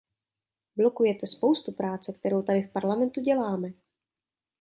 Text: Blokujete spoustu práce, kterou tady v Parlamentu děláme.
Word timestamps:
Blokujete 0.77 1.27
spoustu 1.27 1.71
práce, 1.71 2.13
kterou 2.13 2.41
tady 2.41 2.61
v 2.63 2.71
Parlamentu 2.73 3.21
děláme. 3.21 3.69